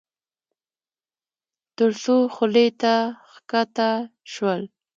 [1.77, 2.93] تر څو خولې ته
[3.49, 3.89] کښته
[4.33, 4.61] شول.